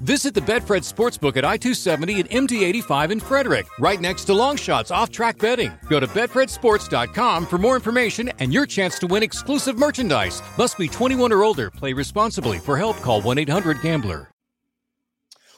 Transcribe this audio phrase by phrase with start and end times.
[0.00, 4.32] Visit the Betfred Sportsbook at I 270 and MD 85 in Frederick, right next to
[4.32, 5.72] Longshots Off Track Betting.
[5.88, 10.40] Go to BetfredSports.com for more information and your chance to win exclusive merchandise.
[10.56, 11.68] Must be 21 or older.
[11.72, 12.58] Play responsibly.
[12.58, 14.30] For help, call 1 800 Gambler.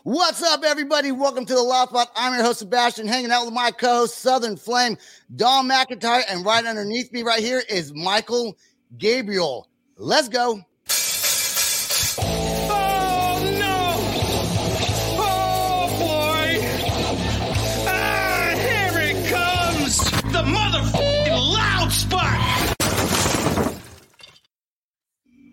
[0.05, 1.12] What's up, everybody?
[1.12, 2.10] Welcome to the Loud Spot.
[2.16, 4.96] I'm your host, Sebastian, hanging out with my co host, Southern Flame,
[5.37, 8.54] Dawn McIntyre, and right underneath me, right here, is Mychael
[8.96, 9.68] Gabriel.
[9.98, 10.65] Let's go.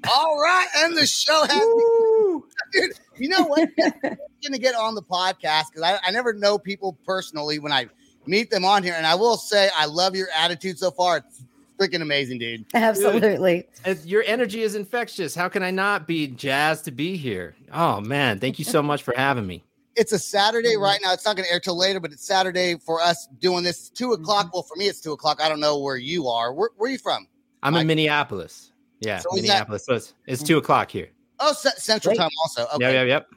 [0.10, 1.52] All right, and the show has.
[2.72, 3.70] Dude, you know what?
[4.04, 7.88] I'm gonna get on the podcast because I, I never know people personally when I
[8.26, 11.18] meet them on here, and I will say I love your attitude so far.
[11.18, 11.44] It's
[11.80, 12.66] freaking amazing, dude.
[12.74, 13.68] Absolutely.
[13.86, 15.36] Dude, your energy is infectious.
[15.36, 17.56] How can I not be jazzed to be here?
[17.74, 19.64] Oh man, thank you so much for having me
[19.98, 20.84] it's a Saturday mm-hmm.
[20.84, 21.12] right now.
[21.12, 23.90] It's not going to air till later, but it's Saturday for us doing this.
[23.90, 24.46] Two o'clock.
[24.46, 24.52] Mm-hmm.
[24.54, 25.42] Well, for me, it's two o'clock.
[25.42, 26.54] I don't know where you are.
[26.54, 27.28] Where, where are you from?
[27.64, 27.82] I'm Mike?
[27.82, 28.72] in Minneapolis.
[29.00, 29.86] Yeah, so Minneapolis.
[29.86, 31.10] That- so it's, it's two o'clock here.
[31.40, 32.20] Oh, c- Central Great.
[32.20, 32.64] Time also.
[32.76, 32.78] Okay.
[32.82, 33.28] Yeah, yeah, yep.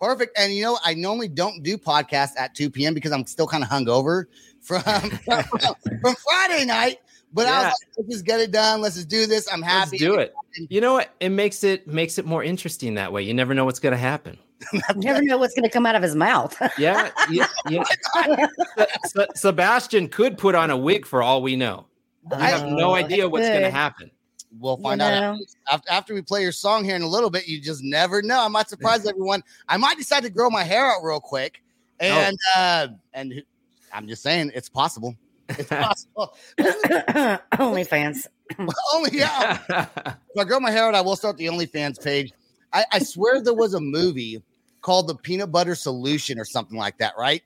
[0.00, 0.38] Perfect.
[0.38, 2.94] And you know, I normally don't do podcasts at 2 p.m.
[2.94, 4.26] because I'm still kind of hungover
[4.60, 4.82] from
[5.24, 5.44] from,
[6.00, 6.98] from Friday night.
[7.32, 7.52] But yeah.
[7.52, 8.80] I was like, let's just get it done.
[8.80, 9.52] Let's just do this.
[9.52, 9.98] I'm happy.
[9.98, 10.34] Let's do it.
[10.68, 11.12] You know what?
[11.18, 13.22] It makes it makes it more interesting that way.
[13.22, 14.38] You never know what's going to happen.
[14.72, 16.56] you never know what's going to come out of his mouth.
[16.78, 18.36] yeah, yeah, oh
[18.78, 18.86] yeah.
[19.34, 21.86] Sebastian could put on a wig for all we know.
[22.30, 24.10] I have no oh, idea what's going to happen.
[24.58, 25.38] We'll find you know.
[25.70, 27.48] out after we play your song here in a little bit.
[27.48, 28.40] You just never know.
[28.40, 29.42] I might surprise everyone.
[29.68, 31.62] I might decide to grow my hair out real quick,
[32.00, 32.04] oh.
[32.04, 32.60] and oh.
[32.60, 33.42] uh, and
[33.92, 35.16] I'm just saying it's possible.
[35.48, 36.36] It's possible.
[36.58, 38.26] OnlyFans.
[38.94, 39.58] Only yeah.
[39.68, 42.32] if I grow my hair out, I will start the OnlyFans page.
[42.72, 44.42] I, I swear there was a movie
[44.80, 47.42] called The Peanut Butter Solution or something like that, right?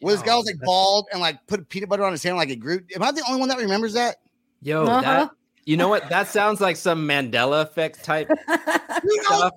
[0.00, 2.36] Where this oh, guy was like bald and like put peanut butter on his hand
[2.36, 2.80] like it grew.
[2.94, 4.16] Am I the only one that remembers that?
[4.62, 5.00] Yo, uh-huh.
[5.00, 5.30] that
[5.66, 6.08] you know what?
[6.08, 8.28] That sounds like some Mandela effect type.
[8.48, 9.54] you know, stuff.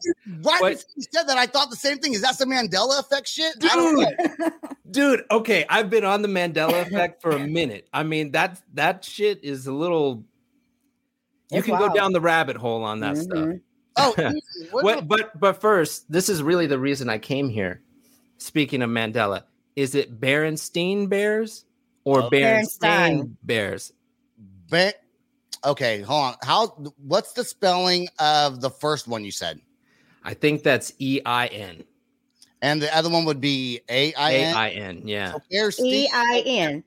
[0.61, 2.13] right you said that, I thought the same thing.
[2.13, 3.57] Is that some Mandela effect shit?
[3.59, 4.07] Dude,
[4.91, 5.23] dude.
[5.31, 7.87] Okay, I've been on the Mandela effect for a minute.
[7.93, 10.23] I mean that that shit is a little.
[11.51, 11.89] You it's can wild.
[11.89, 13.51] go down the rabbit hole on that mm-hmm.
[13.51, 13.59] stuff.
[13.95, 14.33] Oh,
[14.71, 17.81] what, but but first, this is really the reason I came here.
[18.37, 19.43] Speaking of Mandela,
[19.75, 21.65] is it Berenstein Bears
[22.03, 23.93] or oh, Berenstain Bears?
[24.69, 24.91] Be-
[25.65, 26.35] okay, hold on.
[26.43, 26.67] How?
[26.97, 29.59] What's the spelling of the first one you said?
[30.23, 31.83] I think that's E I N.
[32.61, 34.55] And the other one would be A I N.
[34.55, 35.01] A I N.
[35.05, 35.33] Yeah.
[35.33, 36.83] So E I N.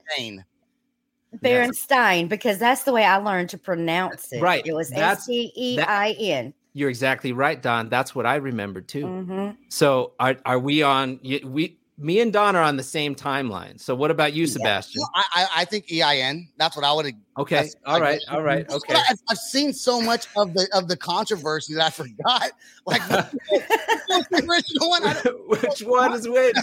[1.38, 4.40] Berenstein, because that's the way I learned to pronounce it.
[4.40, 4.66] Right.
[4.66, 6.54] It was S T E I N.
[6.72, 7.88] You're exactly right, Dawn.
[7.88, 9.04] That's what I remember too.
[9.04, 9.50] Mm-hmm.
[9.68, 11.20] So are are we on?
[11.22, 13.80] We me and Dawn are on the same timeline.
[13.80, 15.00] So what about you, Sebastian?
[15.00, 15.22] Yeah.
[15.34, 16.48] I, I think EIN.
[16.58, 17.14] That's what I would.
[17.38, 17.70] Okay.
[17.86, 18.20] All right.
[18.28, 18.68] All right.
[18.70, 18.94] Okay.
[18.94, 22.52] I've, I've, seen so much of the of the controversy that I forgot.
[22.88, 25.02] Like the original one.
[25.48, 26.56] which one is which?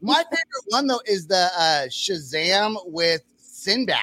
[0.00, 4.00] My favorite one though is the uh, Shazam with Sinbad.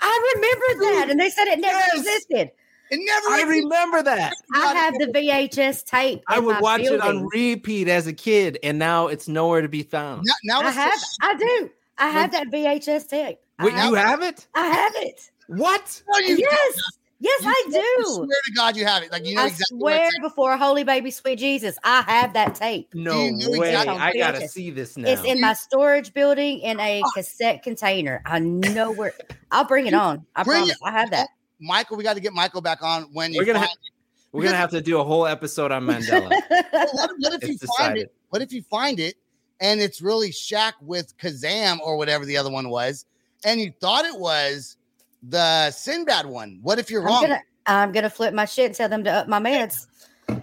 [0.00, 1.98] I remember that, and they said it never yes.
[1.98, 2.50] existed.
[2.90, 3.28] It never.
[3.28, 4.32] I remember that.
[4.54, 6.22] I have the VHS tape.
[6.26, 7.00] I would watch building.
[7.00, 10.26] it on repeat as a kid, and now it's nowhere to be found.
[10.44, 11.00] Now, now I have.
[11.20, 11.70] I do.
[11.98, 13.38] I have that VHS tape.
[13.60, 14.46] Wait, you have it?
[14.54, 15.30] I have it.
[15.48, 16.02] What?
[16.08, 16.80] No, you yes.
[17.20, 17.78] Yes, you I do.
[17.78, 19.10] I swear to God, you have it.
[19.10, 19.78] Like you know I exactly.
[19.78, 22.94] Swear before holy baby sweet Jesus, I have that tape.
[22.94, 23.70] No way!
[23.70, 25.10] Exactly I gotta see this now.
[25.10, 27.10] It's in my storage building in a ah.
[27.16, 28.22] cassette container.
[28.24, 29.14] I know where.
[29.50, 30.26] I'll bring it on.
[30.36, 30.76] I bring promise.
[30.76, 30.84] It.
[30.84, 31.28] I have that.
[31.62, 33.60] Mychael, we got to get Mychael back on when we're gonna.
[33.60, 33.74] Ha-
[34.32, 36.28] we're gonna have to do a whole episode on Mandela.
[36.48, 37.68] what, what, if it's you decided.
[37.76, 38.14] find it?
[38.28, 39.16] What if you find it
[39.60, 43.06] and it's really Shaq with Kazam or whatever the other one was,
[43.44, 44.76] and you thought it was
[45.22, 46.58] the Sinbad one?
[46.62, 47.24] What if you're wrong?
[47.24, 49.86] I'm gonna, I'm gonna flip my shit and tell them to up my meds.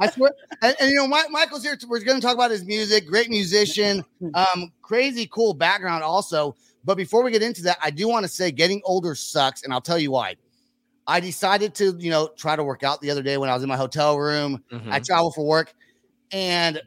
[0.00, 1.76] I swear, and, and, you know, my, Mychael's here.
[1.76, 3.06] To, we're going to talk about his music.
[3.06, 4.04] Great musician,
[4.34, 6.54] um, crazy cool background, also.
[6.84, 9.72] But before we get into that, I do want to say getting older sucks, and
[9.72, 10.36] I'll tell you why.
[11.06, 13.62] I decided to, you know, try to work out the other day when I was
[13.62, 14.62] in my hotel room.
[14.72, 14.92] Mm-hmm.
[14.92, 15.74] I travel for work,
[16.32, 16.80] and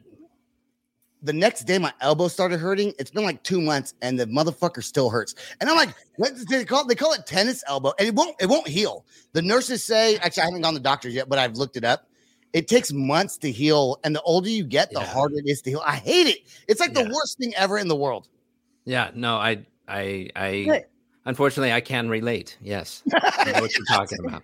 [1.22, 2.92] the next day my elbow started hurting.
[2.98, 5.34] It's been like two months, and the motherfucker still hurts.
[5.60, 6.88] And I'm like, what they call it?
[6.88, 9.04] They call it tennis elbow, and it won't it won't heal.
[9.32, 11.84] The nurses say, actually, I haven't gone to the doctors yet, but I've looked it
[11.84, 12.08] up.
[12.52, 15.06] it takes months to heal, and the older you get, the Yeah.
[15.06, 15.82] harder it is to heal.
[15.84, 16.38] I hate it.
[16.68, 18.28] It's like the worst thing ever in the world.
[18.86, 20.90] Yeah, no, I, I, I, But-
[21.24, 22.56] unfortunately, I can relate.
[22.60, 24.42] Yes, I know what you're talking about.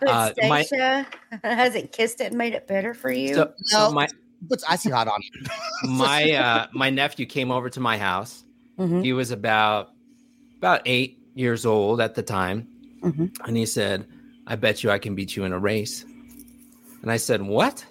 [0.00, 0.64] But Uh, my-
[1.44, 3.34] has it kissed it and made it better for you?
[3.34, 4.08] So, so my,
[4.48, 5.50] Puts icy hot on it.
[5.90, 8.42] my, uh, my nephew came over to my house.
[8.78, 9.04] Mhm.
[9.04, 9.90] He was about,
[10.56, 12.66] about eight years old at the time,
[13.02, 13.36] Mhm.
[13.46, 14.06] and he said,
[14.46, 16.04] "I bet you I can beat you in a race."
[17.02, 17.84] And I said, "What?"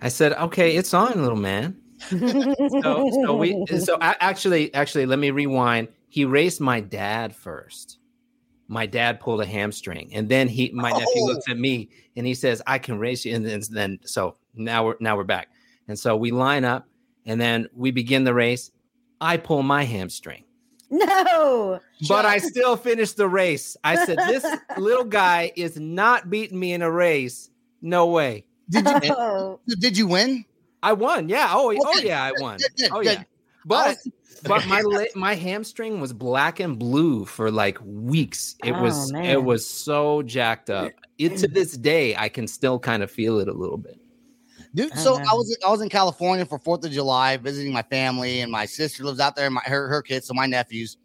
[0.00, 1.76] I said, "Okay, it's on, little man."
[2.82, 7.98] so, so we so a- actually actually let me rewind he raced my dad first
[8.68, 11.24] my dad pulled a hamstring and then he my nephew Oh.
[11.26, 14.84] looks at me and he says i can race you and then, then so now
[14.86, 15.48] we're now we're back
[15.88, 16.86] and so we line up
[17.26, 18.70] and then we begin the race
[19.20, 20.44] i pull my hamstring
[20.90, 21.80] no.
[22.08, 24.44] but i still finish the race i said this
[24.78, 27.50] little guy is not beating me in a race
[27.82, 29.60] no way Did you Oh.
[29.80, 30.44] did you win?
[30.82, 33.18] I won yeah oh, oh yeah i won good, good, oh good.
[33.18, 33.22] yeah
[33.64, 33.98] but
[34.44, 34.82] but my
[35.14, 38.56] my hamstring was black and blue for like weeks.
[38.64, 39.24] It Oh, was man.
[39.26, 40.92] it was so jacked up.
[41.18, 44.00] It to this day I can still kind of feel it a little bit.
[44.74, 47.82] Dude, oh, so I was I was in California for Fourth of July visiting my
[47.82, 50.96] family, and my sister lives out there, and my her, her kids, so my nephews.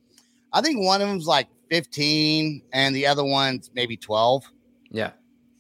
[0.54, 4.50] I think one of them's like 15, and the other one's maybe 12.
[4.92, 5.12] Yeah.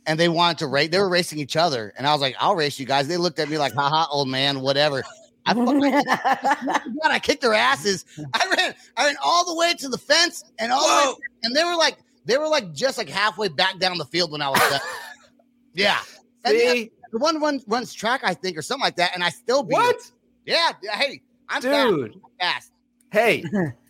[0.07, 1.94] And they wanted to race, they were racing each other.
[1.98, 3.07] And I was like, I'll race you guys.
[3.07, 5.04] They looked at me like, haha, old man, whatever.
[5.48, 8.06] I fucking God, I kicked their asses.
[8.34, 11.56] I ran, I ran all the way to the fence and all the way, and
[11.56, 14.50] they were like, they were like just like halfway back down the field when I
[14.50, 14.80] was done.
[15.74, 16.00] yeah.
[16.44, 16.92] And the- See?
[17.12, 19.75] the one run, runs track, I think, or something like that, and I still beat
[19.75, 20.12] What?
[20.46, 22.72] Yeah, hey, I'm fast, I'm fast.
[23.12, 23.44] Hey.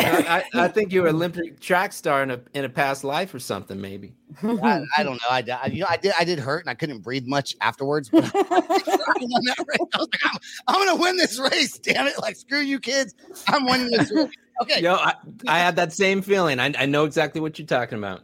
[0.00, 3.34] I, I I think you're an Olympic track star in a in a past life
[3.34, 4.14] or something, maybe.
[4.42, 5.28] I, I don't know.
[5.30, 8.08] I, I, you know, I did, I did hurt, and I couldn't breathe much afterwards.
[8.08, 9.88] But I won that race.
[9.94, 10.38] I was like, I'm,
[10.68, 11.78] I'm gonna win this race.
[11.78, 12.20] Damn it!
[12.20, 13.14] Like, screw you, kids.
[13.48, 14.30] I'm winning this race.
[14.62, 14.82] Okay.
[14.82, 15.14] Yo, I,
[15.48, 16.60] I had that same feeling.
[16.60, 18.22] I, I know exactly what you're talking about.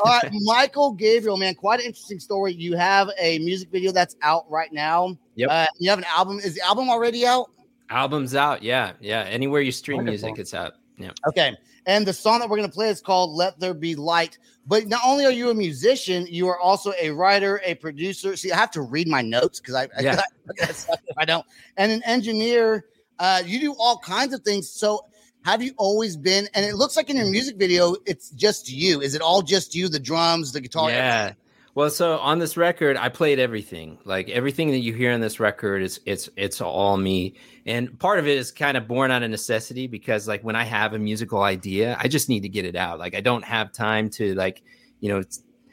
[0.00, 2.54] All right, Mychael Gabriel, man, quite an interesting story.
[2.54, 5.16] You have a music video that's out right now.
[5.34, 5.48] Yep.
[5.50, 6.38] Uh, you have an album.
[6.38, 7.50] Is the album already out?
[7.90, 8.62] Album's out.
[8.62, 8.92] Yeah.
[9.00, 9.22] Yeah.
[9.22, 10.28] Anywhere you stream Wonderful.
[10.28, 10.74] music, it's out.
[10.96, 11.10] Yeah.
[11.28, 11.56] Okay.
[11.86, 14.38] And the song that we're going to play is called Let There Be Light.
[14.66, 18.36] But not only are you a musician, you are also a writer, a producer.
[18.36, 20.22] See, I have to read my notes because I, Yeah.
[20.62, 20.74] I,
[21.18, 21.44] I don't.
[21.76, 22.86] And an engineer.
[23.18, 24.68] Uh, you do all kinds of things.
[24.70, 25.06] So
[25.44, 26.48] have you always been?
[26.54, 29.02] And it looks like in your music video, it's just you.
[29.02, 29.88] Is it all just you?
[29.88, 30.90] The drums, the guitar?
[30.90, 31.34] Yeah.
[31.74, 33.98] Well, so on this record, I played everything.
[34.04, 37.34] Like everything that you hear on this record is it's it's all me.
[37.66, 40.62] And part of it is kind of born out of necessity because like when I
[40.62, 43.00] have a musical idea, I just need to get it out.
[43.00, 44.62] Like I don't have time to like,
[45.00, 45.24] you know,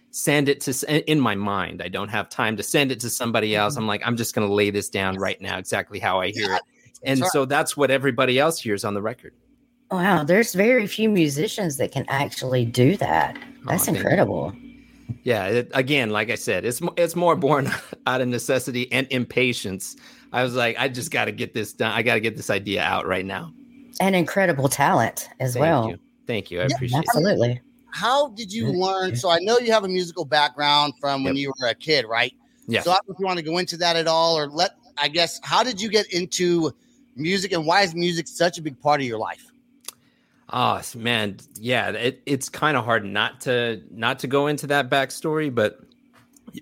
[0.09, 1.83] send it to in my mind.
[1.83, 3.73] I don't have time to send it to somebody else.
[3.73, 3.83] Mm-hmm.
[3.83, 6.51] I'm like I'm just going to lay this down right now exactly how I hear
[6.55, 6.63] it.
[7.03, 9.33] And so that's what everybody else hears on the record.
[9.91, 13.37] Wow, there's very few musicians that can actually do that.
[13.65, 14.53] That's incredible.
[14.55, 14.70] you.
[15.11, 15.21] Incredible.
[15.23, 17.69] Yeah, it, again, like I said, it's it's more born
[18.07, 19.95] out of necessity and impatience.
[20.33, 21.91] I was like, I just got to get this done.
[21.91, 23.53] I got to get this idea out right now.
[23.99, 25.89] And incredible talent as Thank well.
[25.89, 26.61] you, thank you.
[26.61, 27.05] I Yeah, appreciate it.
[27.09, 27.61] Absolutely.
[27.93, 29.15] How did you learn?
[29.15, 31.41] So I know you have a musical background from when Yep.
[31.41, 32.33] you were a kid, right?
[32.67, 32.81] Yeah.
[32.81, 34.71] So I don't know if you want to go into that at all, or let
[34.97, 36.71] I guess how did you get into
[37.15, 39.50] music, and why is music such a big part of your life?
[40.53, 44.89] Oh man, yeah, it, it's kind of hard not to not to go into that
[44.89, 45.79] backstory, but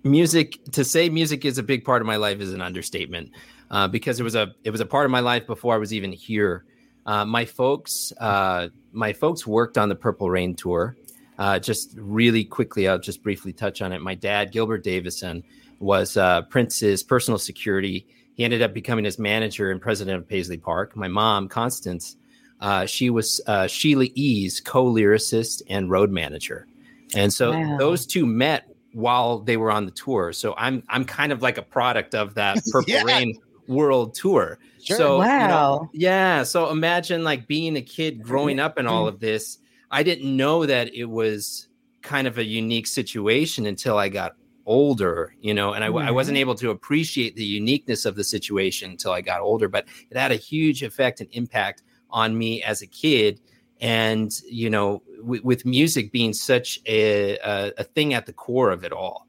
[0.03, 3.31] music to say music is a big part of my life is an understatement
[3.71, 5.93] uh, because it was a it was a part of my life before I was
[5.93, 6.65] even here.
[7.05, 10.95] Uh, my folks, uh, my folks worked on the Purple Rain tour.
[11.39, 14.01] Uh, just really quickly, I'll just briefly touch on it.
[14.01, 15.43] My dad, Gilbert Davison,
[15.79, 18.05] was uh, Prince's personal security.
[18.33, 20.95] He ended up becoming his manager and president of Paisley Park.
[20.95, 22.17] My mom, Constance,
[22.59, 26.67] uh, she was uh, Sheila E.'s co-lyricist and road manager,
[27.15, 27.77] and so Wow.
[27.77, 30.33] those two met while they were on the tour.
[30.33, 33.03] So I'm I'm kind of like a product of that Purple Yeah.
[33.03, 33.37] Rain
[33.67, 34.59] world tour.
[34.81, 34.97] Sure.
[34.97, 35.89] So you know, Wow.
[35.93, 36.43] yeah.
[36.43, 39.59] So imagine like being a kid growing up in all of this.
[39.91, 41.67] I didn't know that it was
[42.01, 44.33] kind of a unique situation until I got
[44.65, 48.91] older, you know, and I, I wasn't able to appreciate the uniqueness of the situation
[48.91, 52.81] until I got older, but it had a huge effect and impact on me as
[52.81, 53.39] a kid.
[53.81, 58.71] And, you know, w- with music being such a, a, a thing at the core
[58.71, 59.27] of it all.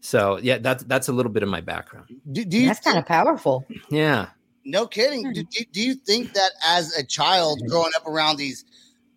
[0.00, 2.08] So yeah, that's, that's a little bit of my background.
[2.30, 3.66] Do, do you That's kind of powerful.
[3.90, 4.28] Yeah.
[4.64, 5.32] no kidding?
[5.32, 8.64] Do, do, do you think that as a child growing up around these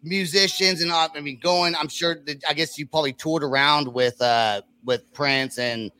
[0.03, 4.21] musicians and I mean going, I'm sure that I guess you probably toured around with
[4.21, 5.91] uh with Prince and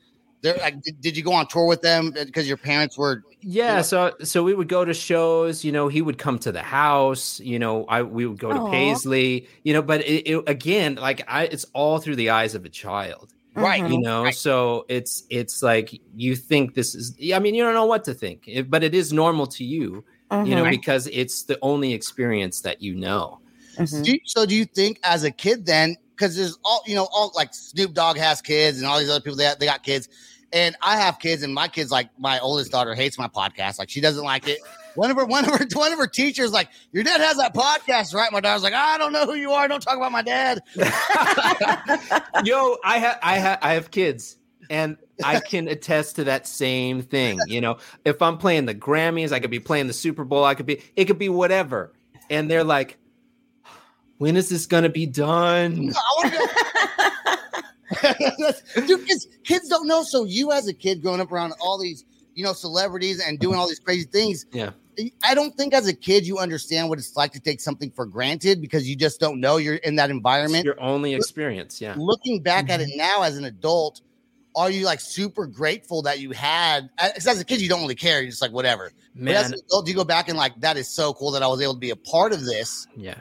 [0.42, 3.24] There, like, did, did you go on tour with them because your parents were?
[3.42, 3.82] Yeah, know?
[3.84, 5.64] so so we would go to shows.
[5.64, 7.40] You know, he would come to the house.
[7.40, 9.48] You know, I we would go to Paisley.
[9.64, 12.70] You know, but it, it, again, like I, it's all through the eyes of a
[12.70, 13.34] child.
[13.54, 13.88] Right.
[13.88, 14.36] You know, Right.
[14.36, 17.16] so it's it's like you think this is.
[17.34, 20.04] I mean, you don't know what to think, it- but it is normal to you.
[20.32, 20.70] You know, Mhm.
[20.70, 23.40] because it's the only experience that you know.
[23.78, 24.04] Mhm.
[24.06, 27.08] Do you- so do you think as a kid then because there's all you know
[27.12, 30.08] all like snoop dogg has kids and all these other people they, they got kids
[30.54, 33.90] and i have kids and my kids like my oldest daughter hates my podcast like
[33.90, 34.60] she doesn't like it
[34.96, 37.54] one of her one of her one of her teachers like your dad has that
[37.54, 40.22] podcast right my daughter's like i don't know who you are don't talk about my
[40.22, 40.62] dad
[42.44, 44.38] Yo, I have I have I have kids
[44.70, 47.40] and I can attest to that same thing.
[47.48, 50.56] You know, if I'm playing the Grammys, I could be playing the Super Bowl, I
[50.56, 51.94] could be it could be whatever.
[52.30, 52.98] And they're like,
[54.18, 55.92] when is this gonna be done?
[58.04, 60.04] I wanna go- Dude, kids, kids don't know.
[60.04, 63.58] So you, as a kid, growing up around all these, you know, celebrities and doing
[63.58, 64.46] all these crazy things.
[64.52, 64.72] Yeah.
[65.24, 68.06] I don't think as a kid you understand what it's like to take something for
[68.06, 70.66] granted because you just don't know you're in that It's environment.
[70.66, 71.82] your only experience.
[71.82, 71.96] Yeah.
[71.98, 72.98] Looking back at it mm-hmm.
[72.98, 74.02] now as an adult,
[74.56, 76.90] are you like super grateful that you had?
[76.98, 78.22] Because as a kid, you don't really care.
[78.22, 78.92] You're just like whatever.
[79.16, 81.44] But as Man, an adult, you go back and like that is so cool that
[81.44, 82.86] I was able to be a part of this.
[82.96, 83.16] Yeah.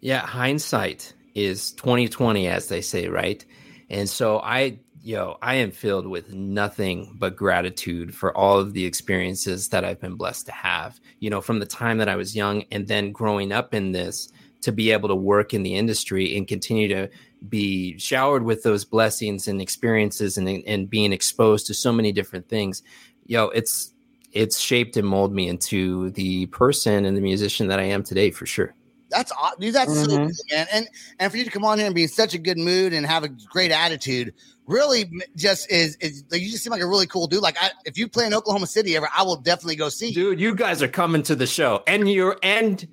[0.00, 3.44] Yeah, hindsight is 2020 as they say, right?
[3.92, 8.84] And so I yo, I am filled with nothing but gratitude for all of the
[8.84, 11.00] experiences that I've been blessed to have.
[11.18, 14.32] You know, from the time that I was young and then growing up in this
[14.62, 17.10] to be able to work in the industry and continue to
[17.48, 22.48] be showered with those blessings and experiences and and being exposed to so many different
[22.48, 22.82] things.
[23.26, 23.92] Yo, it's
[24.32, 28.30] it's shaped and molded me into the person and the musician that I am today
[28.30, 28.74] for sure.
[29.12, 29.74] That's aw- dude.
[29.74, 30.26] That's so Mhm.
[30.26, 30.66] good, man.
[30.72, 30.88] And
[31.20, 33.06] and for you to come on here and be in such a good mood and
[33.06, 34.34] have a great attitude,
[34.66, 37.42] really just is is like, you just seem like a really cool dude.
[37.42, 40.14] Like I, if you play in Oklahoma City ever, I will definitely go see you.
[40.14, 42.86] Dude, you guys are coming to the show, and you're and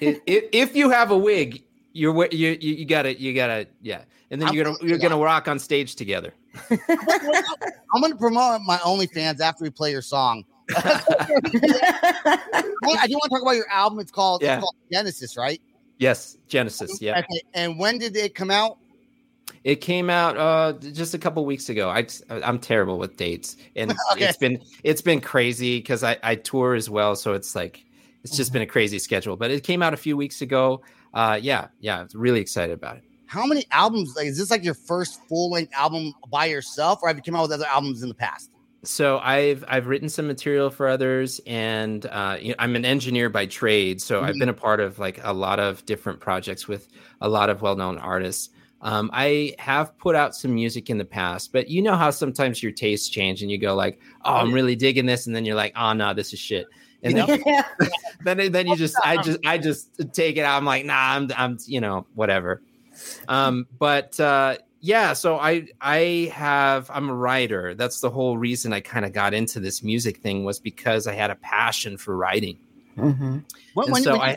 [0.00, 4.40] if, if you have a wig, you're you you, you gotta you gotta yeah, and
[4.40, 6.32] then I'm you're gonna gonna- you're gonna rock on stage together.
[6.70, 10.44] I'm going to promote my OnlyFans after we play your song.
[10.76, 12.36] I
[13.06, 13.98] do want to talk about your album.
[14.00, 14.54] It's called, Yeah.
[14.56, 15.60] it's called Genesis, right?
[15.98, 17.00] yes, Genesis.
[17.00, 17.40] Yeah, Okay.
[17.54, 18.78] And when did it come out?
[19.64, 21.88] it came out uh just a couple weeks ago.
[21.88, 24.26] I I'm terrible with dates, and Okay.
[24.26, 27.84] it's been it's been crazy because I I tour as well, so it's like
[28.22, 28.36] it's Mm-hmm.
[28.36, 29.36] just been a crazy schedule.
[29.36, 30.82] But it came out a few weeks ago.
[31.14, 33.04] Uh, yeah, yeah, I was really excited about it.
[33.26, 34.14] How many albums?
[34.16, 37.34] Like, is this like your first full length album by yourself, or have you come
[37.34, 38.50] out with other albums in the past?
[38.84, 43.28] So I've I've written some material for others, and uh, you know, I'm an engineer
[43.28, 44.00] by trade.
[44.00, 44.38] So I've Mhm.
[44.38, 46.88] been a part of like a lot of different projects with
[47.20, 48.50] a lot of well-known artists.
[48.80, 52.62] Um, I have put out some music in the past, but you know how sometimes
[52.62, 55.56] your tastes change, and you go like, "Oh, I'm really digging this," and then you're
[55.56, 56.70] like, "Oh no, this is shit."
[57.02, 57.62] And then, yeah.
[58.22, 60.56] then then you just I just I just take it out.
[60.56, 62.62] I'm like, nah, I'm I'm you know whatever.
[63.28, 67.74] Um, but uh, yeah, so I I have I'm a writer.
[67.74, 71.14] That's the whole reason I kind of got into this music thing was because I
[71.14, 72.58] had a passion for writing.
[72.96, 73.44] Mhm.
[73.74, 74.36] When, when, so when, I you,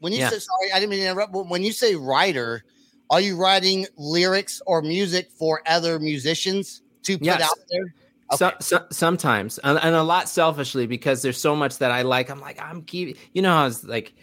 [0.00, 0.30] when you yeah.
[0.30, 1.32] say sorry, I didn't mean to interrupt.
[1.32, 2.64] But when you say writer,
[3.10, 7.42] are you writing lyrics or music for other musicians to put Yes.
[7.42, 7.94] out there?
[8.32, 8.56] Okay.
[8.60, 12.30] so, sometimes and, and a lot selfishly because there's so much that I like.
[12.30, 14.14] I'm like I'm keep you know how it's like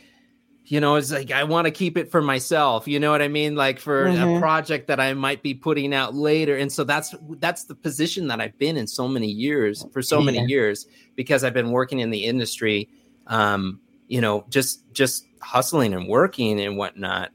[0.72, 2.88] you know it's like I want to keep it for myself.
[2.88, 3.56] You know what I mean?
[3.56, 4.40] Like for a Mhm.
[4.40, 6.56] project that I might be putting out later.
[6.58, 10.22] And so that's that's the position that I've been in so many years for so
[10.22, 10.86] many years
[11.16, 12.88] because I've been working in the industry.
[13.28, 17.32] Um, you know, just just hustling and working and whatnot.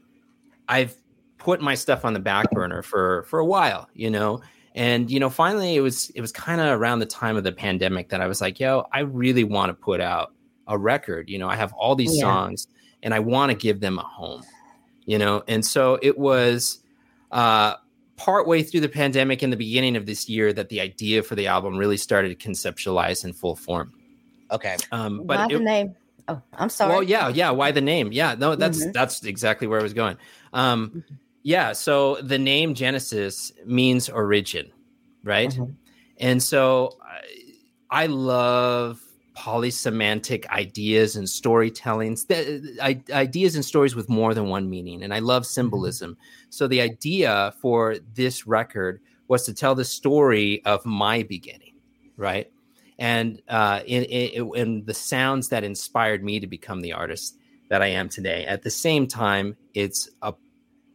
[0.67, 0.95] I've
[1.37, 3.89] put my stuff on the back burner for for a while.
[3.93, 4.41] You know
[4.77, 7.51] and you know finally it was it was kind of around the time of the
[7.53, 10.33] pandemic that i was like yo i really want to put out
[10.67, 12.23] a record you know i have all these Yeah.
[12.23, 12.67] songs
[13.05, 14.43] and i want to give them a home
[15.05, 16.79] you know and so it was
[17.31, 17.75] uh
[18.17, 21.47] partway through the pandemic in the beginning of this year that the idea for the
[21.47, 23.93] album really started to conceptualize in full form
[24.51, 24.75] Okay.
[24.91, 25.95] um Why but the it, name?
[26.27, 26.91] Oh, I'm sorry.
[26.91, 27.51] well, yeah, yeah.
[27.51, 28.11] Why the name?
[28.11, 28.93] Yeah, no, that's Mhm.
[28.93, 30.17] that's exactly where I was going.
[30.53, 31.03] Um,
[31.43, 31.71] yeah.
[31.73, 34.71] So the name Genesis means origin,
[35.23, 35.51] right?
[35.51, 35.75] Mhm.
[36.19, 36.97] And so
[37.91, 38.99] I, I love
[39.35, 42.79] polysemantic ideas and storytellings, th-
[43.11, 46.17] ideas and stories with more than one meaning, and I love symbolism.
[46.49, 51.75] So the idea for this record was to tell the story of my beginning,
[52.17, 52.49] right?
[52.97, 57.37] and uh, in, in, in the sounds that inspired me to become the artist
[57.69, 58.45] that I am today.
[58.45, 60.33] At the same time, it's a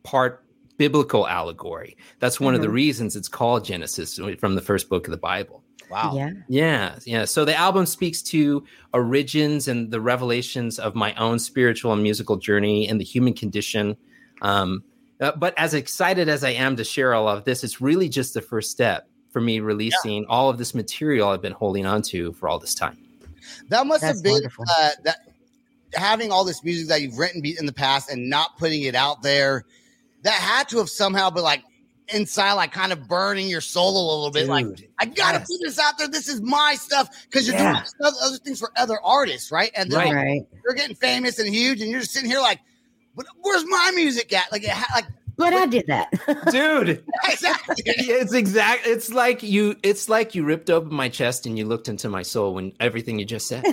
[0.02, 0.44] part
[0.78, 1.96] biblical allegory.
[2.20, 2.56] That's one mm-hmm.
[2.56, 2.74] of the mm-hmm.
[2.74, 5.62] reasons it's called Genesis from the first book of the Bible.
[5.90, 6.14] Wow.
[6.14, 6.30] Yeah.
[6.48, 6.98] Yeah.
[7.04, 7.24] Yeah.
[7.24, 12.36] So the album speaks to origins and the revelations of my own spiritual and musical
[12.36, 13.96] journey and the human condition.
[14.42, 14.84] Um,
[15.20, 18.34] uh, but as excited as I am to share all of this, it's really just
[18.34, 20.28] the first step for me releasing yeah.
[20.28, 22.96] all of this material I've been holding on to for all this time.
[23.68, 25.18] That must That's have been uh, that
[25.94, 29.22] having all this music that you've written in the past and not putting it out
[29.22, 29.64] there.
[30.22, 31.64] That had to have somehow been like
[32.12, 34.40] inside, like kind of burning your soul a little bit.
[34.40, 35.48] Dude, like, I gotta yes.
[35.50, 36.08] put this out there.
[36.08, 37.84] This is my stuff because you're yeah.
[38.00, 39.70] doing other things for other artists, right?
[39.74, 40.14] And right.
[40.14, 42.60] Like, you're getting famous and huge, and you're just sitting here like,
[43.14, 44.50] but where's my music at?
[44.52, 45.06] Like, it ha- like
[45.40, 46.10] but I did that,
[46.50, 47.02] dude.
[47.24, 47.74] exactly.
[47.86, 48.86] It's exact.
[48.86, 49.76] It's like you.
[49.82, 53.18] It's like you ripped open my chest and you looked into my soul when everything
[53.18, 53.64] you just said.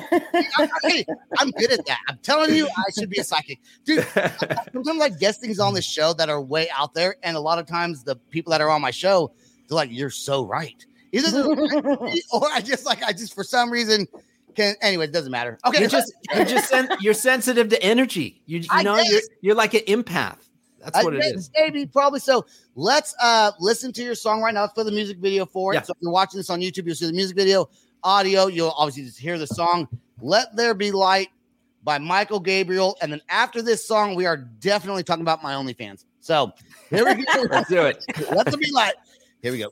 [0.84, 1.06] hey,
[1.38, 2.00] I'm good at that.
[2.10, 4.06] I'm telling you, I should be a psychic, dude.
[4.74, 7.60] Sometimes I guest things on the show that are way out there, and a lot
[7.60, 9.32] of times the people that are on my show,
[9.68, 11.46] they're like, "You're so right." Either
[12.32, 14.08] or I just like I just for some reason
[14.56, 15.58] can anyway, it doesn't matter.
[15.66, 18.42] Okay, you're just you're just sen- you're sensitive to energy.
[18.46, 20.38] You, you know you're you're like an empath.
[20.94, 21.50] That's what I it is.
[21.56, 22.46] Maybe probably so.
[22.76, 24.62] Let's uh listen to your song right now.
[24.62, 25.78] Let's play the music video for it.
[25.78, 25.82] Yeah.
[25.84, 27.70] So if you're watching this on YouTube, you'll see the music video,
[28.04, 28.48] audio.
[28.48, 29.88] You'll obviously just hear the song.
[30.22, 31.30] Let There Be Light
[31.84, 32.98] by Mychael Gabriel.
[33.02, 36.06] And then after this song, we are definitely talking about my OnlyFans.
[36.20, 36.52] So
[36.90, 37.42] here we go.
[37.50, 38.04] Let's do it.
[38.32, 38.96] Let there be light.
[39.42, 39.72] Here we go.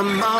[0.00, 0.39] I'm on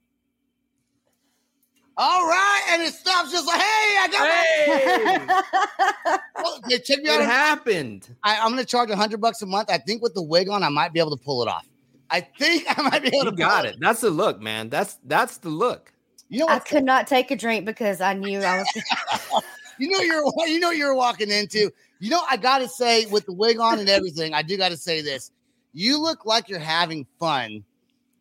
[2.03, 5.37] All right, and it stops just like, hey, I got
[6.07, 7.19] Hey, well, they check me out.
[7.19, 8.09] what happened?
[8.23, 9.69] I, I'm going to charge hundred bucks a month.
[9.69, 11.67] I think with the wig on, I might be able to pull it off.
[12.09, 13.29] I think I might be able to.
[13.29, 13.77] You got pull it.
[13.79, 14.69] That's the look, man.
[14.69, 15.93] That's that's the look.
[16.27, 16.65] You know I what?
[16.65, 19.43] could not take a drink because I knew I was.
[19.77, 20.23] You know you're.
[20.47, 21.69] You know you're walking into.
[21.99, 24.33] You know I got to say with the wig on and everything.
[24.33, 25.29] I do got to say this.
[25.73, 27.63] You look like you're having fun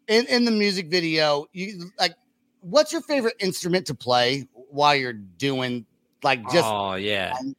[0.06, 1.46] in in the music video.
[1.54, 2.14] You like.
[2.60, 5.86] What's your favorite instrument to play while you're doing
[6.22, 6.64] like just?
[6.64, 7.34] oh yeah.
[7.38, 7.54] um,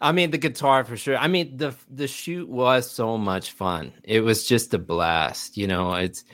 [0.00, 1.16] I mean the guitar for sure.
[1.16, 3.92] I mean the the shoot was so much fun.
[4.02, 5.56] It was just a blast.
[5.56, 6.24] You know, it's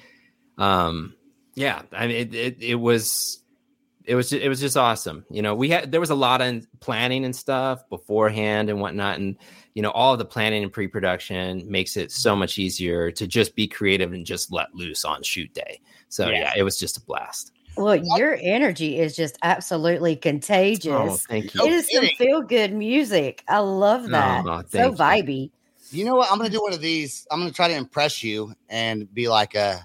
[0.58, 1.14] um
[1.54, 1.82] yeah.
[1.92, 3.42] I mean it it, it was
[4.06, 5.26] it was it was just awesome.
[5.30, 9.18] You know, we had there was a lot of planning and stuff beforehand and whatnot,
[9.18, 9.36] and
[9.74, 13.56] you know all the planning and pre production makes it so much easier to just
[13.56, 15.80] be creative and just let loose on shoot day.
[16.08, 16.38] So Yeah.
[16.38, 17.52] yeah, it was just a blast.
[17.76, 20.92] Well, your energy is just absolutely contagious.
[20.94, 21.62] Oh, thank you.
[21.62, 22.16] it is some kidding.
[22.16, 23.44] feel good music.
[23.48, 24.44] I love that.
[24.46, 25.04] Oh, so thank you.
[25.04, 25.50] vibey.
[25.90, 26.30] You know what?
[26.30, 27.26] I'm gonna do one of these.
[27.30, 29.78] I'm gonna try to impress you and be like, uh,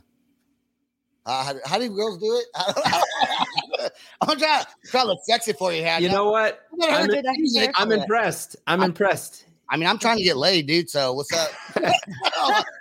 [1.26, 2.46] uh how, how do girls do it?
[4.22, 5.84] I'm gonna try, try to look sexy for you.
[5.84, 6.04] Hannah.
[6.04, 6.62] You know what?
[6.74, 7.72] I'm, I'm- hurt your music.
[7.76, 8.56] I'm impressed.
[8.68, 9.46] I'm I'm- impressed.
[9.70, 10.90] I mean, I'm trying to get laid, dude.
[10.90, 12.66] So what's up?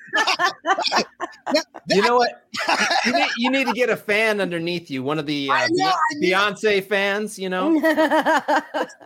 [1.88, 2.46] You know what?
[3.07, 5.92] You need, you need to get a fan underneath you, one of the uh, know,
[6.23, 7.38] Beyonce fans.
[7.38, 7.81] You know,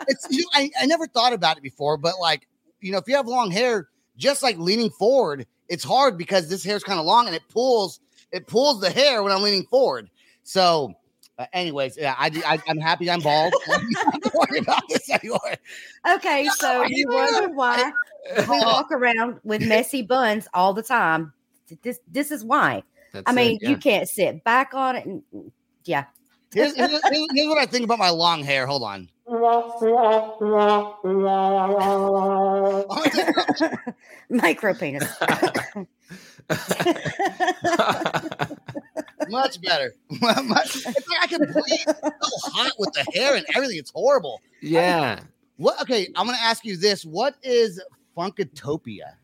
[0.08, 0.44] it's you.
[0.52, 2.48] I, I never thought about it before, but like
[2.80, 6.64] you know, if you have long hair, just like leaning forward, it's hard because this
[6.64, 8.00] hair is kind of long and it pulls
[8.32, 10.10] it pulls the hair when I'm leaning forward.
[10.42, 10.92] So,
[11.38, 13.52] uh, anyways, yeah, I, I I'm happy I'm bald.
[13.66, 15.54] Don't worry about this anymore.
[16.14, 17.92] okay, so you wonder why
[18.36, 21.32] we walk around with messy buns all the time.
[21.82, 22.82] This this is why.
[23.12, 23.70] That's I it, mean, yeah.
[23.70, 25.06] you can't sit back on it.
[25.06, 25.22] And,
[25.84, 26.04] yeah.
[26.52, 28.66] Here's, here's, here's- here's what I think about my long hair.
[28.66, 29.08] Hold on.
[34.30, 35.04] Micro penis.
[39.30, 39.94] Much better.
[40.10, 41.86] Much- it's like I can breathe.
[41.86, 43.78] So hot with the hair and everything.
[43.78, 44.40] It's horrible.
[44.60, 45.20] yeah,
[45.56, 45.80] What?
[45.82, 47.04] Okay, I'm gonna ask you this.
[47.04, 47.80] What is
[48.16, 49.14] Funkatopia?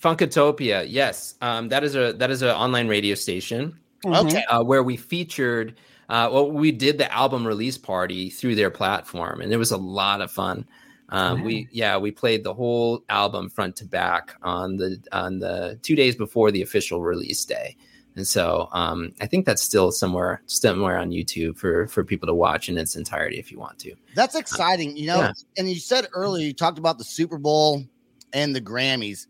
[0.00, 0.86] Funkatopia.
[0.88, 4.26] Yes, um, that is a that is an online radio station Mhm.
[4.26, 4.44] Okay.
[4.44, 5.76] uh, where we featured.
[6.08, 9.76] Uh, well, we did the album release party through their platform, and it was a
[9.76, 10.66] lot of fun.
[11.10, 15.78] Um, We yeah, we played the whole album front to back on the on the
[15.82, 17.76] two days before the official release day,
[18.16, 22.34] and so um, I think that's still somewhere somewhere on YouTube for for people to
[22.34, 23.94] watch in its entirety if you want to.
[24.14, 24.96] That's exciting.
[24.96, 25.32] You know, Yeah.
[25.56, 27.84] and you said earlier you talked about the Super Bowl
[28.32, 29.26] and the Grammys,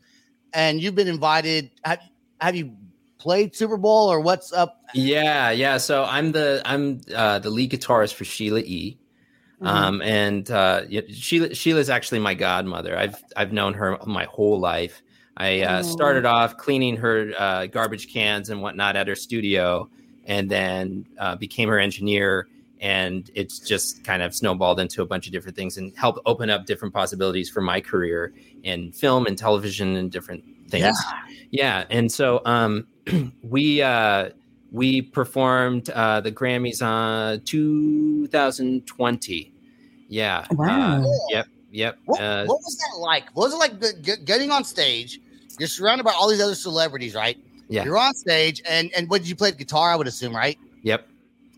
[0.52, 1.70] and you've been invited.
[1.84, 2.00] Have,
[2.40, 2.76] have you
[3.18, 4.80] played Super Bowl or what's up?
[4.94, 5.76] Yeah, yeah.
[5.78, 8.98] So I'm the I'm uh, the lead guitarist for Sheila E.
[9.64, 12.98] Um, and uh, Sheila Sheila's actually my godmother.
[12.98, 15.02] I've I've known her my whole life.
[15.36, 15.82] I uh, Oh.
[15.82, 19.88] started off cleaning her uh, garbage cans and whatnot at her studio,
[20.26, 22.48] and then uh, became her engineer.
[22.80, 26.50] And it's just kind of snowballed into a bunch of different things and helped open
[26.50, 28.32] up different possibilities for my career
[28.64, 30.96] in film and television and different things.
[31.50, 32.88] Yeah, and so um,
[33.42, 34.30] we uh,
[34.72, 39.52] we performed uh, the Grammys on 2020.
[40.08, 40.46] Yeah.
[40.50, 41.02] Wow.
[41.02, 41.46] Uh, yep.
[41.72, 41.98] Yep.
[42.04, 43.24] What, Uh, what was that like?
[43.34, 45.20] What was it like getting on stage?
[45.58, 47.36] You're surrounded by all these other celebrities, right?
[47.68, 47.84] Yeah.
[47.84, 49.90] You're on stage, and and what did you play the guitar?
[49.90, 50.58] I would assume, right?
[50.82, 51.08] yep.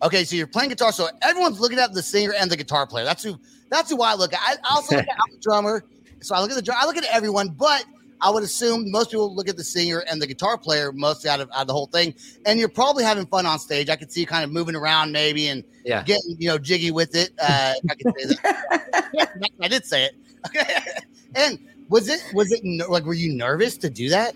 [0.03, 3.05] Okay, so you're playing guitar, so everyone's looking at the singer and the guitar player.
[3.05, 3.39] That's who.
[3.71, 4.41] That's who I look at.
[4.41, 5.85] I also look at I'm the drummer,
[6.21, 6.77] so I look at the drum.
[6.81, 7.85] I look at everyone, but
[8.25, 11.41] I would assume most people look at the singer and the guitar player mostly out
[11.41, 12.15] of, out of the whole thing.
[12.47, 13.91] And you're probably having fun on stage.
[13.91, 16.03] I could see you kind of moving around, maybe, and Yeah.
[16.05, 17.33] getting you know jiggy with it.
[17.39, 19.49] Uh, I could say that.
[19.61, 20.13] I did say it.
[20.47, 20.65] Okay.
[21.37, 21.59] and
[21.91, 24.35] was it was it like were you nervous to do that?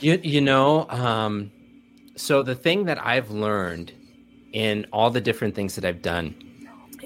[0.00, 1.50] You you know, um,
[2.16, 3.92] so the thing that I've learned
[4.54, 6.34] in all the different things that I've done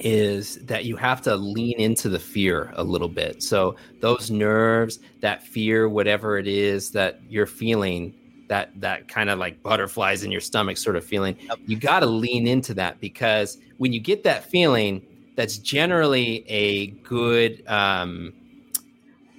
[0.03, 3.43] is that you have to lean into the fear a little bit.
[3.43, 8.15] So those nerves, that fear, whatever it is that you're feeling,
[8.49, 11.37] that that kind of like butterflies in your stomach sort of feeling,
[11.67, 15.01] you got to lean into that because when you get that feeling,
[15.37, 18.33] that's generally a good um,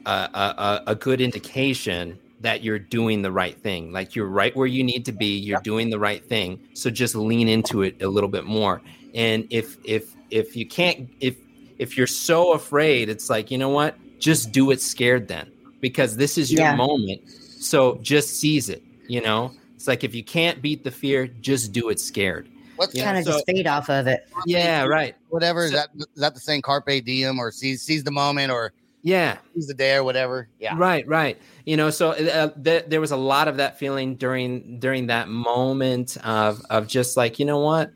[0.06, 3.91] a, a, a- good indication that you're doing the right thing.
[3.91, 5.38] Like you're right where you need to be.
[5.38, 5.63] You're yep.
[5.63, 6.60] doing the right thing.
[6.73, 8.82] So just lean into it a little bit more.
[9.13, 11.38] And if if if you can't if
[11.78, 13.96] if you're so afraid, it's like, you know what?
[14.19, 15.52] Just do it scared then.
[15.82, 16.76] Because this is your yeah.
[16.76, 17.30] moment.
[17.30, 19.52] So just seize it, you know?
[19.76, 22.50] It's like if you can't beat the fear, just do it scared.
[22.78, 24.28] What's kind of so, just feed off of it?
[24.46, 25.15] Yeah, right.
[25.30, 25.62] Whatever.
[25.62, 28.74] So, is that is that the same carpe diem or seize seize the moment or
[29.04, 30.48] yeah, seize the day or whatever?
[30.60, 30.76] Yeah.
[30.78, 31.39] Right, right.
[31.65, 35.28] You know, so uh, th- there was a lot of that feeling during during that
[35.28, 37.91] moment of of just like you know what,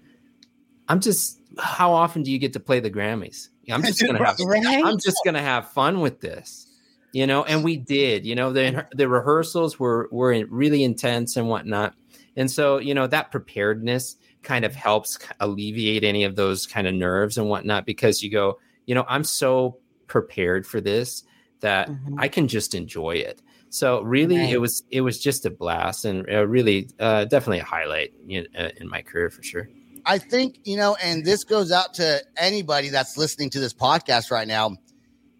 [0.88, 1.37] I'm just.
[1.60, 3.50] How often do you get to play the Grammys?
[3.70, 4.38] I'm just gonna have.
[4.46, 4.86] right?
[4.86, 6.65] I'm just gonna have fun with this
[7.13, 11.48] you know and we did you know the the rehearsals were were really intense and
[11.48, 11.93] whatnot
[12.36, 14.17] and so you know that preparedness
[14.48, 18.60] kind of helps alleviate any of those kind of nerves and whatnot because you go,
[18.86, 21.24] you know, I'm so prepared for this
[21.60, 22.17] that mm-hmm.
[22.17, 23.41] I can just enjoy it.
[23.70, 24.50] So really, right.
[24.50, 28.48] it was it was just a blast and uh, really uh, definitely a highlight in,
[28.58, 29.70] uh, in my career for sure.
[30.08, 34.32] I think you know, and this goes out to anybody that's listening to this podcast
[34.32, 34.78] right now.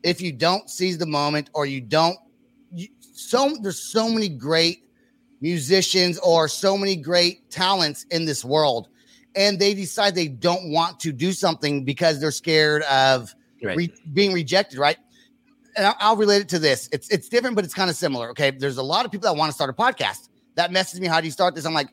[0.04, 2.18] If you don't seize the moment, or you don't,
[2.72, 4.84] you, so there's so many great
[5.42, 8.90] musicians or so many great talents in this world
[9.38, 13.78] and they decide they don't want to do something because they're scared of right.
[13.78, 14.98] re- being rejected, right?
[15.78, 16.90] And I'll, I'll, relate it to this.
[16.92, 18.32] It's it's different, but it's kind of similar.
[18.32, 21.08] Okay, there's a lot of people that want to start a podcast that message me,
[21.08, 21.90] "How do you start this?" I'm like,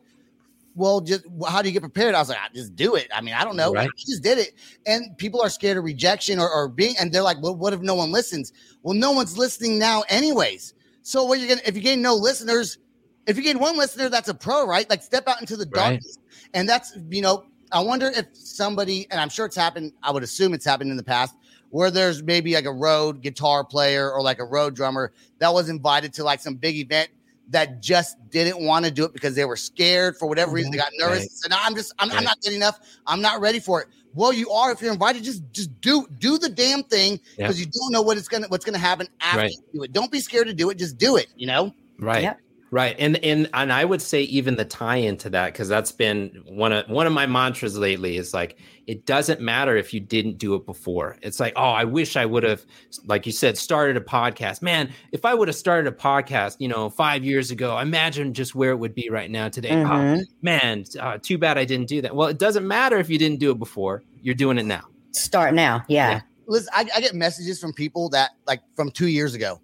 [0.74, 3.20] "Well, just how do you get prepared?" I was like, I "Just do it." I
[3.20, 3.72] mean, I don't know.
[3.72, 3.88] Right.
[3.88, 4.54] I just did it,
[4.86, 7.80] and people are scared of rejection or, or being, and they're like, "Well, what if
[7.80, 10.74] no one listens?" Well, no one's listening now, anyways.
[11.02, 12.78] So what you're gonna if you gain no listeners,
[13.26, 14.88] if you gain one listener, that's a pro, right?
[14.88, 16.18] Like step out into the darkness.
[16.18, 16.38] Right.
[16.54, 20.22] And that's, you know, I wonder if somebody, and I'm sure it's happened, I would
[20.22, 21.34] assume it's happened in the past,
[21.70, 25.68] where there's maybe like a road guitar player or like a road drummer that was
[25.68, 27.10] invited to like some big event
[27.50, 30.70] that just didn't want to do it because they were scared for whatever reason.
[30.70, 30.98] They mm-hmm.
[30.98, 31.24] got nervous.
[31.24, 31.30] Right.
[31.30, 32.18] Said, no, I'm just, I'm, right.
[32.18, 32.80] I'm, not getting enough.
[33.06, 33.88] I'm not ready for it.
[34.14, 35.24] Well, you are if you're invited.
[35.24, 38.64] Just, just do, do the damn thing because you don't know what it's gonna, what's
[38.64, 39.50] gonna happen after right.
[39.50, 39.92] you do it.
[39.92, 40.78] Don't be scared to do it.
[40.78, 41.28] Just do it.
[41.36, 41.74] You know.
[41.98, 42.22] Right.
[42.22, 42.40] Yep.
[42.74, 42.96] Right.
[42.98, 46.72] And and and I would say even the tie into that because that's been one
[46.72, 48.58] of one of my mantras lately is like
[48.88, 51.16] it doesn't matter if you didn't do it before.
[51.22, 52.66] It's like, oh, I wish I would have
[53.04, 54.60] like you said started a podcast.
[54.60, 58.56] Man, if I would have started a podcast, you know, 5 years ago, imagine just
[58.56, 59.70] where it would be right now today.
[59.70, 60.22] Oh, mm-hmm.
[60.22, 62.16] Oh, man, uh, too bad I didn't do that.
[62.16, 64.02] Well, it doesn't matter if you didn't do it before.
[64.20, 64.82] You're doing it now.
[65.12, 65.84] Start now.
[65.86, 66.10] Yeah.
[66.10, 66.20] yeah.
[66.48, 69.60] Listen, I, I, get messages from people that like from 2 years ago.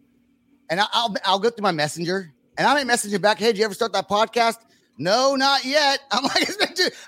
[0.71, 3.57] And I'll I'll go through my messenger and I may message you back, hey, did
[3.57, 4.59] you ever start that podcast?
[4.99, 6.01] No, not yet.
[6.11, 6.47] I'm like,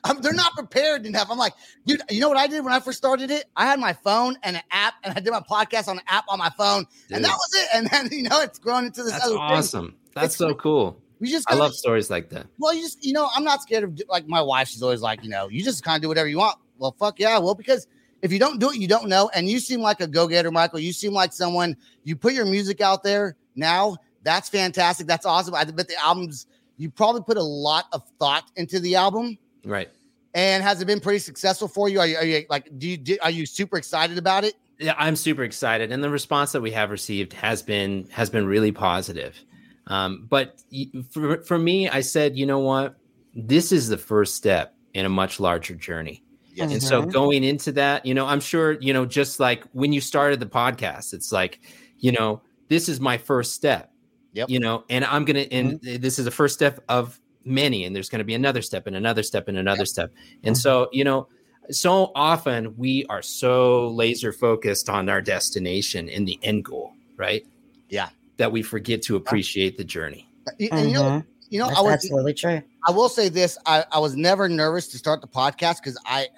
[0.02, 1.30] I'm, they're not prepared enough.
[1.30, 1.52] I'm like,
[1.84, 3.44] dude, you know what I did when I first started it?
[3.54, 6.24] I had my phone and an app, and I did my podcast on an app
[6.30, 7.16] on my phone, dude.
[7.16, 7.68] and that was it.
[7.74, 9.12] And then you know, it's grown into this.
[9.12, 9.88] That's awesome.
[9.88, 9.96] Thing.
[10.14, 10.98] That's it's, so cool.
[11.20, 12.46] We just I love stories like that.
[12.58, 14.68] Well, you just you know, I'm not scared of like my wife.
[14.68, 16.56] She's always like, you know, you just kind of do whatever you want.
[16.78, 17.38] Well, fuck yeah.
[17.38, 17.86] Well, because
[18.22, 19.30] if you don't do it, you don't know.
[19.34, 20.80] And you seem like a go getter, Mychael.
[20.80, 21.76] You seem like someone.
[22.04, 25.06] You put your music out there now that's fantastic.
[25.06, 25.54] That's awesome.
[25.54, 29.88] I bet the albums you probably put a lot of thought into the album, right?
[30.34, 32.00] And has it been pretty successful for you?
[32.00, 34.54] Are you, are you like, do you do, are you super excited about it?
[34.78, 38.46] Yeah, I'm super excited, and the response that we have received has been has been
[38.46, 39.38] really positive.
[39.86, 40.62] Um, but
[41.10, 42.96] for for me, I said, you know what,
[43.34, 46.22] this is the first step in a much larger journey.
[46.54, 46.72] Yes.
[46.72, 47.10] And so mm-hmm.
[47.10, 50.46] going into that, you know, I'm sure, you know, just like when you started the
[50.46, 51.60] podcast, it's like,
[51.98, 53.91] you know, this is my first step
[54.34, 54.48] Yep.
[54.50, 56.00] You know, and I'm gonna and mm-hmm.
[56.00, 59.22] this is the first step of many, and there's gonna be another step and another
[59.22, 59.88] step and another yep.
[59.88, 60.12] step.
[60.42, 60.60] And mm-hmm.
[60.60, 61.28] so, you know,
[61.70, 67.46] so often we are so laser focused on our destination and the end goal, right?
[67.88, 68.08] Yeah.
[68.38, 70.28] That we forget to appreciate the journey.
[70.58, 70.88] Mm-hmm.
[70.88, 71.28] you know, mm-hmm.
[71.50, 72.62] you know, That's I was absolutely true.
[72.86, 76.28] I will say this: I, I was never nervous to start the podcast because I,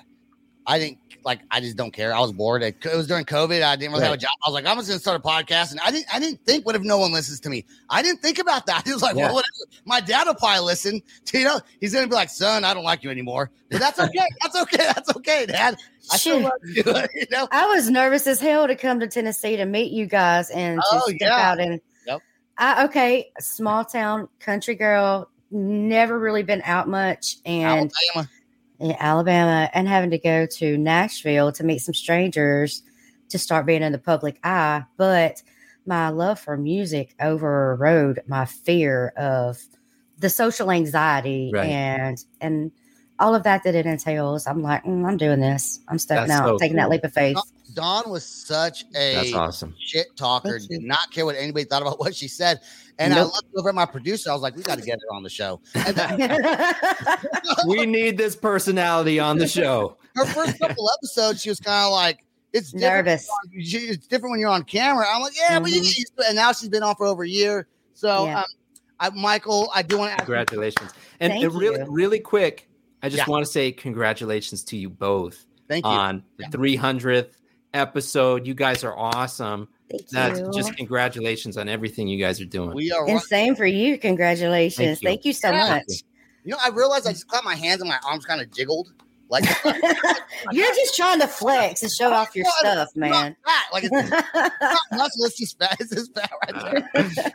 [0.66, 2.14] I didn't like I just don't care.
[2.14, 2.62] I was bored.
[2.62, 3.62] It, was during COVID.
[3.62, 4.10] I didn't really right.
[4.10, 4.30] have a job.
[4.44, 6.14] I was like, I'm just gonna start a podcast, and I didn't.
[6.14, 7.64] I didn't think, what if no one listens to me?
[7.90, 8.82] I didn't think about that.
[8.84, 9.26] He was like, yeah.
[9.26, 9.82] well, whatever.
[9.86, 11.02] My dad will probably listen.
[11.26, 13.50] To, you know, he's gonna be like, son, I don't like you anymore.
[13.70, 14.26] But that's okay.
[14.42, 14.76] that's okay.
[14.76, 15.76] That's okay, Dad.
[16.12, 16.82] I still love you.
[17.14, 17.48] you know?
[17.50, 20.86] I was nervous as hell to come to Tennessee to meet you guys and to
[20.92, 21.50] oh, step yeah.
[21.50, 21.80] out and.
[22.06, 22.22] Yep.
[22.58, 27.90] I, okay, small town country girl, never really been out much, and.
[28.14, 28.30] Alabama
[28.80, 32.82] in Alabama and having to go to Nashville to meet some strangers
[33.28, 34.84] to start being in the public eye.
[34.96, 35.42] But
[35.86, 39.58] my love for music overrode my fear of
[40.18, 41.66] the social anxiety right.
[41.66, 42.70] and and
[43.20, 44.46] all of that that it entails.
[44.46, 45.80] I'm like, mm, I'm doing this.
[45.88, 46.84] I'm stepping That's out, so taking cool.
[46.84, 47.36] that leap of faith.
[47.72, 49.74] Dawn was such a That's awesome.
[49.78, 50.58] shit talker.
[50.58, 52.60] Did not care what anybody thought about what she said.
[52.98, 53.20] And nope.
[53.20, 54.30] I looked over at my producer.
[54.30, 55.60] I was like, "We got to get her on the show."
[57.66, 59.96] we need this personality on the show.
[60.14, 63.28] Her first couple episodes, she was kind of like, "It's nervous.
[63.52, 65.64] it's different when you're on camera." I'm like, "Yeah, mm-hmm.
[65.64, 67.66] but you get used to it." And now she's been on for over a year.
[67.94, 68.40] So, yeah.
[68.40, 68.44] um,
[69.00, 70.92] I, Mychael, I do want to congratulations.
[71.18, 72.68] And, and really, really quick,
[73.02, 73.30] I just yeah.
[73.30, 75.46] want to say congratulations to you both.
[75.68, 77.32] Thank you on the 300th
[77.72, 78.46] episode.
[78.46, 79.68] You guys are awesome.
[79.90, 80.50] Thank That's you.
[80.54, 82.74] Just congratulations on everything you guys are doing.
[82.74, 83.98] We are and same for you.
[83.98, 85.00] Congratulations.
[85.00, 85.68] Thank you, Thank you so yeah.
[85.68, 86.02] much.
[86.44, 88.92] You know, I realized I just clapped my hands and my arms kind of jiggled.
[89.30, 89.44] Like
[90.52, 93.36] you're just trying to flex and show off your stuff, man.
[93.44, 93.64] Fat.
[93.72, 95.76] Like it's, not muscle, it's just fat.
[95.80, 97.32] It's just fat right there.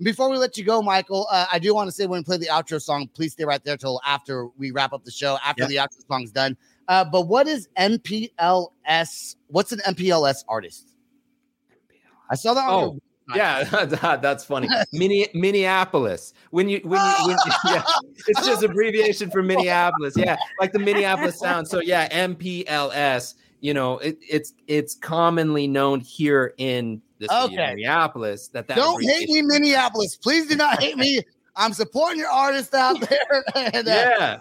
[0.00, 2.36] Before we let you go, Mychael, uh, I do want to say when we play
[2.36, 5.64] the outro song, please stay right there till after we wrap up the show, after
[5.64, 5.68] yep.
[5.68, 6.56] the outro song's done.
[6.86, 9.36] Uh, but what is MPLS?
[9.48, 10.87] What's an MPLS artist?
[12.30, 12.68] I saw that.
[12.68, 12.98] Oh,
[13.34, 13.64] yeah,
[14.22, 14.68] that's funny.
[14.92, 16.32] Mini, Minneapolis.
[16.50, 17.36] When you when you, when
[17.66, 17.82] yeah,
[18.26, 20.14] it's just abbreviation for Minneapolis.
[20.16, 21.68] Yeah, like the Minneapolis sound.
[21.68, 23.34] So yeah, MPLS.
[23.60, 27.64] You know, it, it's it's commonly known here in the city okay.
[27.64, 28.48] of Minneapolis.
[28.48, 30.16] That that don't hate me, Minneapolis.
[30.16, 31.20] Please do not hate me.
[31.56, 33.44] I'm supporting your artist out there.
[33.56, 34.40] and, uh, yeah.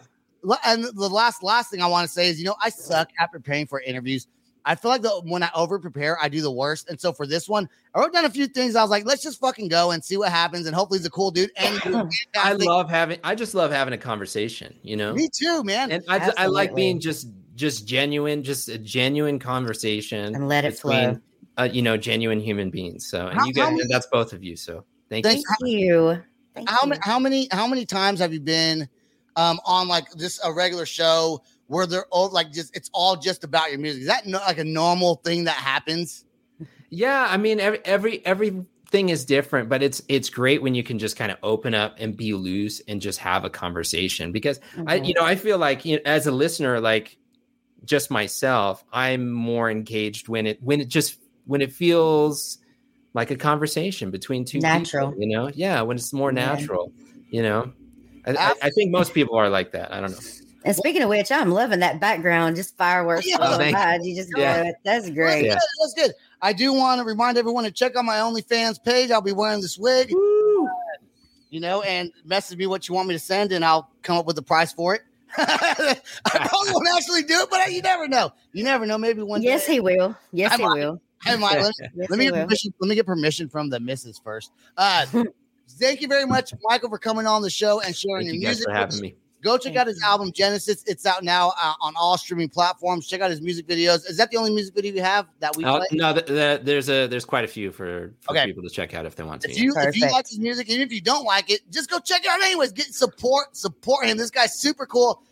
[0.63, 3.31] And the last last thing I want to say is, you know, I suck at
[3.31, 4.27] preparing for interviews.
[4.67, 6.89] I feel like the, when I over prepare, I do the worst.
[6.89, 8.75] And so for this one, I wrote down a few things.
[8.75, 10.67] I was like, let's just fucking go and see what happens.
[10.67, 11.51] And hopefully he's a cool dude.
[11.55, 15.13] And I love having, I just love having a conversation, you know?
[15.13, 15.89] Me too, man.
[15.89, 20.35] And I, I like being just, just genuine, just a genuine conversation.
[20.35, 21.21] And let it between, flow.
[21.57, 23.09] Uh, you know, genuine human beings.
[23.09, 24.57] So, and how, you guys, many, that's both of you.
[24.57, 25.67] So thank, thank you.
[25.67, 26.23] you.
[26.53, 26.89] Thank how, you.
[26.89, 28.89] Many, how many, how many times have you been
[29.37, 33.43] um, on like just a regular show where they're all like just it's all just
[33.43, 34.01] about your music.
[34.01, 36.25] Is that no, like a normal thing that happens?
[36.89, 40.99] Yeah, I mean every every everything is different, but it's it's great when you can
[40.99, 44.87] just kind of open up and be loose and just have a conversation because mm-hmm.
[44.87, 47.17] I you know I feel like you know, as a listener like
[47.85, 52.59] just myself I'm more engaged when it when it just when it feels
[53.13, 57.13] like a conversation between two natural people, you know yeah when it's more natural yeah.
[57.29, 57.73] you know
[58.25, 61.31] I, I, think most people are like that I don't know and speaking of which,
[61.31, 63.37] I'm loving that background, just fireworks yeah.
[63.39, 64.73] oh, You just yeah.
[64.83, 65.45] That's great.
[65.45, 65.53] Yeah.
[65.53, 66.11] That's good.
[66.41, 69.09] I do want to remind everyone to check out my OnlyFans page.
[69.09, 70.09] I'll be wearing this wig.
[70.11, 70.67] Woo.
[71.51, 74.25] You know, and message me what you want me to send, and I'll come up
[74.25, 75.03] with the price for it.
[75.37, 78.33] I probably won't actually do it, but you never know.
[78.51, 78.97] You never know.
[78.97, 79.39] Maybe one.
[79.39, 79.73] Day yes, day.
[79.75, 80.17] he will.
[80.33, 80.79] Yes, I he might.
[80.79, 81.01] will.
[81.25, 81.61] I might.
[81.61, 82.73] Let, yes, let me get permission.
[82.81, 84.51] Let me get permission from the missus first.
[84.75, 85.05] Uh,
[85.69, 88.47] thank you very much, Mychael, for coming on the show and sharing thank your you
[88.47, 88.65] music.
[88.65, 89.15] for having me.
[89.47, 90.83] Go check out his album Genesis.
[90.87, 93.07] It's out now uh, on all streaming platforms.
[93.07, 94.05] Check out his music videos.
[94.09, 96.89] Is that the only music video you have that we uh, No, the, the, there's
[96.89, 98.45] a there's quite a few for, for okay.
[98.45, 99.49] people to check out if they want to.
[99.49, 101.97] If you if you like his music and if you don't like it, just go
[101.99, 102.73] check it out anyways.
[102.73, 104.17] Get support support him.
[104.17, 105.23] This guy's super cool.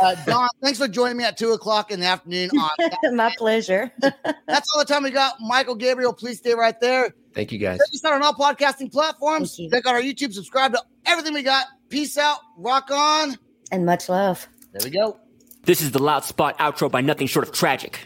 [0.00, 2.50] Uh, Dawn, thanks for joining me at two o'clock in the afternoon.
[2.56, 2.70] On
[3.16, 3.90] My pleasure.
[4.00, 5.34] That's all the time we got.
[5.40, 7.12] Mychael Gabriel, please stay right there.
[7.34, 7.78] Thank you guys.
[7.78, 9.56] Check us out on all podcasting platforms.
[9.56, 10.32] Check out our YouTube.
[10.32, 11.66] Subscribe to everything we got.
[11.88, 12.38] Peace out.
[12.56, 13.36] Rock on
[13.70, 14.46] and much love.
[14.72, 15.18] There we go.
[15.64, 18.00] This is the Loud Spot outro by nothing short of tragic.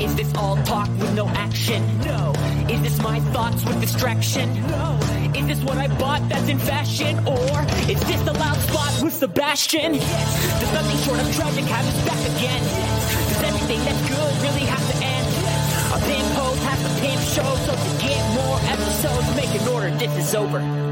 [0.00, 1.80] Is this all talk with no action?
[2.00, 2.32] No.
[2.68, 4.52] Is this my thoughts with distraction?
[4.66, 4.98] No.
[5.36, 7.18] Is this what I bought that's in fashion?
[7.20, 9.94] Or is this the loud spot with Sebastian?
[9.94, 10.60] Yes.
[10.60, 12.62] Does nothing short of tragic have us back again?
[12.62, 13.28] Yes.
[13.28, 15.26] Does everything that's good really have to end?
[15.46, 15.92] Yes.
[15.92, 19.90] Our pimp host has to pimp show, so to get more episodes, make an order,
[19.98, 20.91] this is over.